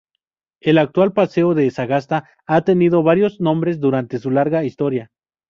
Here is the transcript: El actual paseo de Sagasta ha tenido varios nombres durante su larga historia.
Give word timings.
El 0.61 0.79
actual 0.79 1.13
paseo 1.13 1.53
de 1.53 1.69
Sagasta 1.69 2.27
ha 2.47 2.61
tenido 2.63 3.03
varios 3.03 3.39
nombres 3.39 3.79
durante 3.79 4.17
su 4.17 4.31
larga 4.31 4.63
historia. 4.63 5.11